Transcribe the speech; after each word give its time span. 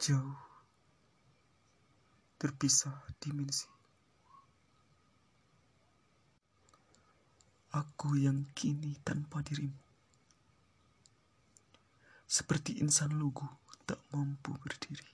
Jauh, 0.00 0.40
terpisah 2.40 3.04
dimensi. 3.20 3.68
Aku 7.76 8.16
yang 8.16 8.48
kini 8.56 8.96
tanpa 9.04 9.44
dirimu. 9.44 9.76
Seperti 12.24 12.80
insan 12.80 13.12
lugu 13.20 13.44
tak 13.84 14.00
mampu 14.08 14.56
berdiri. 14.56 15.04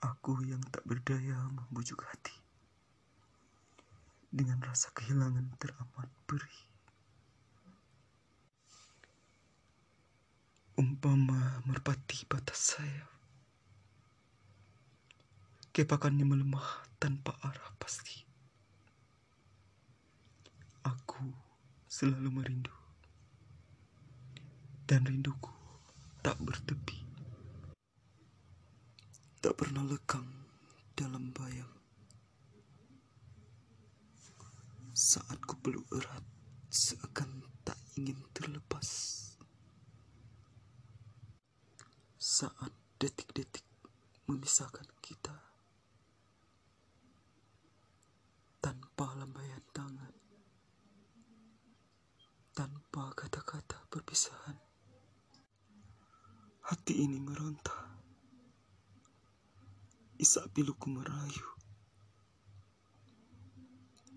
Aku 0.00 0.40
yang 0.48 0.64
tak 0.72 0.80
berdaya 0.88 1.36
membujuk 1.52 2.00
hati. 2.08 2.32
Dengan 4.32 4.64
rasa 4.64 4.88
kehilangan 4.96 5.60
teramat 5.60 6.08
perih. 6.24 6.73
Umpama 11.04 11.60
merpati 11.68 12.24
batas 12.24 12.72
sayap. 12.72 13.12
Kepakannya 15.68 16.24
melemah 16.24 16.80
tanpa 16.96 17.36
arah 17.44 17.76
pasti. 17.76 18.24
Aku 20.80 21.28
selalu 21.84 22.40
merindu. 22.40 22.72
Dan 24.88 25.04
rinduku 25.04 25.52
tak 26.24 26.40
bertepi. 26.40 26.96
Tak 29.44 29.60
pernah 29.60 29.84
lekang 29.84 30.24
dalam 30.96 31.28
bayang. 31.36 31.76
Saat 34.96 35.36
ku 35.44 35.52
peluk 35.60 35.84
erat 35.92 36.24
seakan 36.72 37.44
saat 42.34 42.74
detik-detik 42.98 43.62
memisahkan 44.26 44.90
kita 44.98 45.38
tanpa 48.58 49.14
lambaian 49.14 49.62
tangan, 49.70 50.10
tanpa 52.50 53.14
kata-kata 53.14 53.86
perpisahan. 53.86 54.58
Hati 56.66 57.06
ini 57.06 57.22
meronta, 57.22 58.02
isak 60.18 60.50
piluku 60.50 60.90
merayu, 60.90 61.48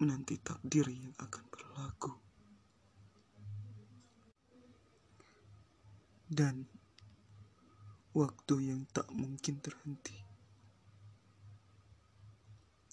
menanti 0.01 0.41
takdir 0.41 0.89
yang 0.89 1.13
akan 1.21 1.45
berlaku. 1.53 2.17
Dan 6.25 6.76
waktu 8.17 8.73
yang 8.73 8.81
tak 8.89 9.05
mungkin 9.13 9.61
terhenti. 9.61 10.17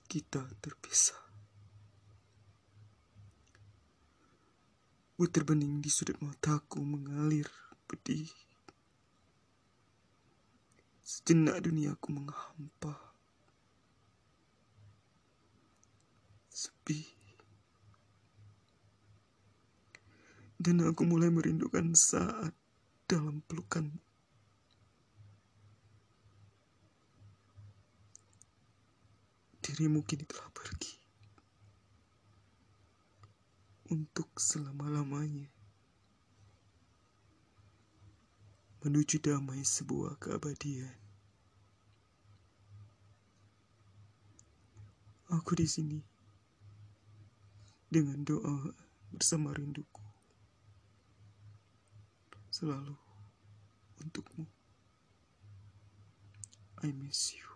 Kita 0.05 0.45
terpisah. 0.61 1.25
Butir 5.17 5.49
bening 5.49 5.81
di 5.81 5.89
sudut 5.89 6.21
mataku 6.21 6.85
mengalir 6.85 7.49
pedih. 7.89 8.29
Sejenak 11.01 11.65
duniaku 11.65 12.09
menghampa. 12.13 13.17
Sepi. 16.53 17.01
Dan 20.61 20.85
aku 20.85 21.09
mulai 21.09 21.33
merindukan 21.33 21.97
saat 21.97 22.53
dalam 23.09 23.41
pelukan 23.49 23.89
dirimu 29.75 30.07
kini 30.07 30.23
telah 30.23 30.47
pergi 30.55 30.95
untuk 33.91 34.31
selama-lamanya 34.39 35.51
menuju 38.87 39.19
damai 39.19 39.67
sebuah 39.67 40.15
keabadian. 40.23 40.95
Aku 45.35 45.59
di 45.59 45.67
sini 45.67 45.99
dengan 47.91 48.23
doa 48.23 48.71
bersama 49.11 49.51
rinduku 49.59 50.07
selalu 52.55 52.95
untukmu. 53.99 54.47
I 56.87 56.95
miss 56.95 57.35
you. 57.35 57.54